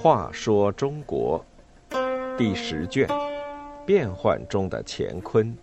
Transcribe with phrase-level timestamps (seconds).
[0.00, 1.44] 话说中国
[2.38, 3.06] 第十卷：
[3.84, 5.54] 变幻中的乾坤。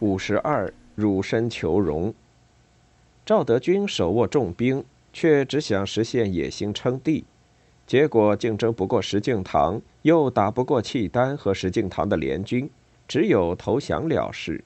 [0.00, 2.12] 五十二，乳身求荣。
[3.24, 7.24] 赵德军手握重兵，却只想实现野心称帝，
[7.86, 12.68] 结果竞争不过石敬瑭，又打不过契丹和石敬瑭的联军，
[13.06, 14.64] 只有投降了事。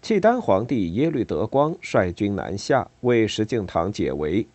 [0.00, 4.46] 契丹皇帝耶律德光率军南下，为石敬瑭解围，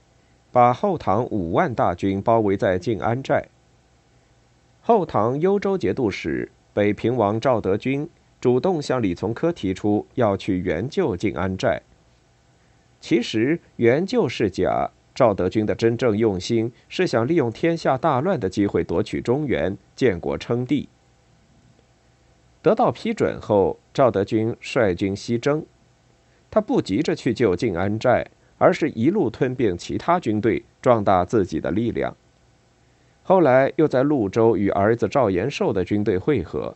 [0.52, 3.50] 把后唐五万大军包围在靖安寨。
[4.82, 11.82] 后唐幽州节度使北平王赵德军主动向李从珂提出要去援救靖安寨。
[13.02, 20.90] 其实援救是假，赵德军的真正用心是想利用天下大乱的机会夺取中原，建国称帝。
[22.62, 25.66] 得到批准后，赵德军率军西征。
[26.50, 28.26] 他不急着去救靖安寨，
[28.58, 32.16] 而是一路吞并其他军队，壮大自己的力量。
[33.24, 36.76] 后来又在潞州与儿子赵延寿的军队会合。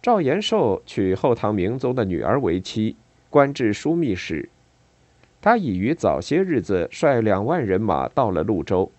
[0.00, 2.96] 赵延寿娶后唐明宗的女儿为妻，
[3.30, 4.48] 官至枢密使。
[5.40, 8.90] 他已于早些日子率两万人马到了潞州。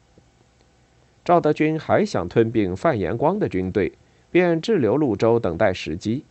[1.24, 3.94] 赵德军还想吞并范延光的军队。
[4.32, 6.24] 便滞留潞州，等待时机。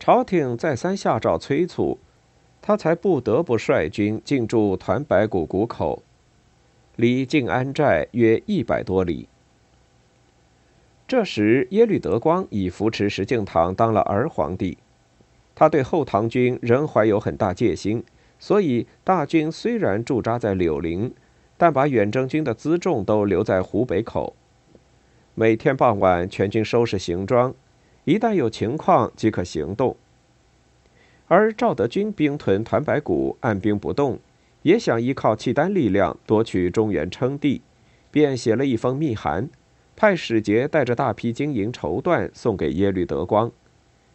[0.00, 2.00] 朝廷再三下诏催促，
[2.60, 6.02] 他才不得不率军进驻团白谷谷口，
[6.96, 9.28] 离静安寨约一百多里。
[11.06, 14.78] 这时，耶律德光已扶持石敬瑭当了儿皇帝，
[15.54, 18.02] 他对后唐军仍怀有很大戒心，
[18.42, 21.14] 所以大军虽然驻扎在柳林，
[21.56, 24.34] 但把远征军的辎重都留在湖北口。
[25.36, 27.54] 每天傍晚，全军收拾行装，
[28.02, 29.96] 一旦有情况即可行动。
[31.28, 34.18] 而赵德军兵屯团白谷，按兵不动，
[34.62, 37.62] 也想依靠契丹力量夺取中原称帝，
[38.10, 39.48] 便写了一封密函，
[39.94, 43.52] 派使节带着大批金银绸缎送给耶律德光。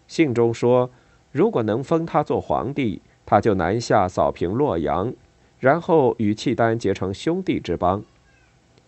[0.05, 0.91] 信中说，
[1.31, 5.13] 如果能封他做皇帝，他就南下扫平洛阳，
[5.59, 8.03] 然后与契丹结成兄弟之邦。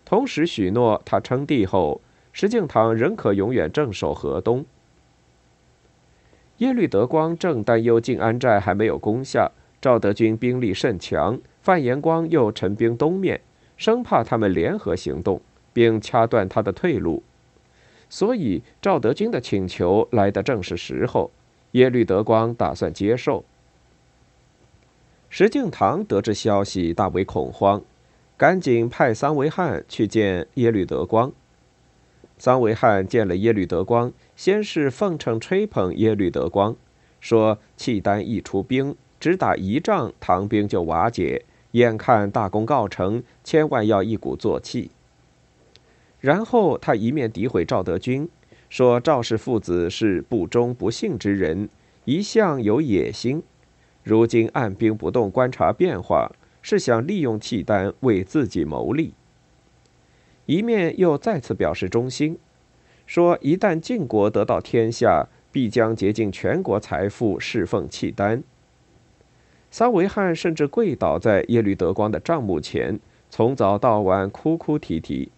[0.04, 2.00] 同时许诺，他称帝后。
[2.32, 4.64] 石敬瑭仍可永远镇守河东。
[6.58, 9.50] 耶律德光正担忧靖安寨还没有攻下，
[9.80, 13.40] 赵德军兵力甚强，范延光又陈兵东面，
[13.76, 15.40] 生怕他们联合行动，
[15.72, 17.24] 并掐断他的退路。
[18.08, 21.32] 所以赵德军的请求来得正是时候，
[21.72, 23.44] 耶律德光打算接受。
[25.32, 27.80] 石敬瑭得知消息，大为恐慌，
[28.36, 31.32] 赶紧派桑维汉去见耶律德光。
[32.36, 36.74] 桑维汉见了耶律德光，先是奉承吹捧耶律德光，
[37.20, 44.90] 说契丹一出兵，只打一仗，唐兵就瓦解，眼看大功告成，千万要一鼓作气。
[46.18, 48.28] 然后他一面诋毁赵德军，
[48.68, 51.68] 说赵氏父子是不忠不信之人，
[52.04, 53.42] 一向有野心，
[54.10, 56.32] 如今按兵不动，观察变化，
[56.62, 59.14] 是想利用契丹为自己谋利。
[60.46, 62.36] 一面又再次表示忠心，
[63.06, 68.42] 说一旦晋国得到天下，必将竭尽全国财富侍奉契丹。
[69.70, 72.98] 桑维汉甚至跪倒在耶律德光的帐幕前，
[73.30, 75.30] 从早到晚哭哭啼啼。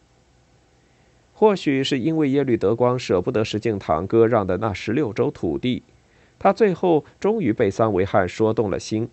[1.34, 5.82] 或许是因为耶律德光舍不得石敬瑭割让的那十六州土地，
[6.42, 9.08] 他最后终于被桑维汉说动了心。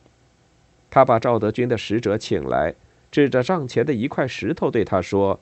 [0.90, 2.74] 他把赵德军的使者请来，
[3.12, 5.40] 指着帐前的一块石头对他说。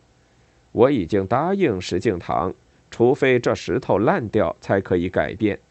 [0.74, 2.54] 我已经答应石敬瑭，
[2.92, 5.62] 除非这石头烂掉，才可以改变。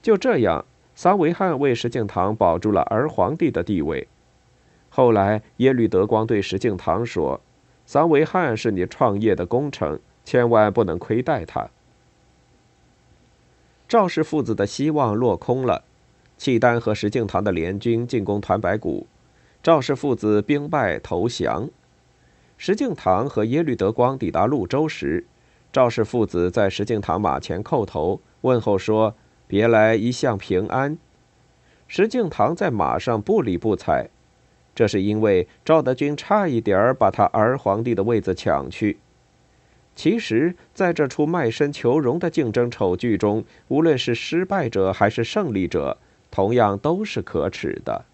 [0.00, 0.64] 就这样，
[0.94, 4.06] 桑维汉为石敬瑭保住了儿皇帝的地位。
[4.90, 7.40] 后来，耶律德光对石敬瑭说
[7.84, 11.68] ：“桑维汉是你创业的功臣，千万不能亏待他。”
[13.88, 15.82] 赵氏父子的希望落空了，
[16.36, 19.06] 契丹和石敬瑭的联军进攻团白谷，
[19.62, 21.70] 赵氏父子兵败投降。
[22.58, 25.24] 石敬瑭和耶律德光抵达潞州时，
[25.72, 29.14] 赵氏父子在石敬瑭马前叩头问候说
[29.48, 30.98] ：“别来一向平安。”
[31.88, 34.10] 石敬瑭在马上不理不睬，
[34.74, 38.98] 这是因为赵德军差一点儿把他儿皇帝的位子抢去。
[39.98, 45.98] 其实，在这出卖身求荣的竞争丑剧中，无论是失败者还是胜利者，
[46.30, 48.04] 同样都是可耻的。